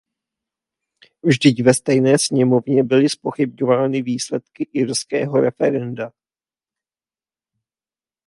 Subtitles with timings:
[1.23, 6.11] Vždyť ve stejné sněmovně byly zpochybňovány výsledky irského referenda.